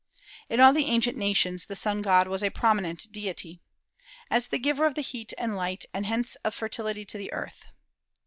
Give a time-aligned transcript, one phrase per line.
[0.49, 3.61] In all the ancient nations the sun god was a prominent deity,
[4.31, 7.67] as the giver of heat and light, and hence of fertility to the earth.